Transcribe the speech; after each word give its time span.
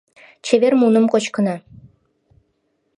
Чевер 0.45 0.73
муным 0.79 1.05
кочкына. 1.11 1.55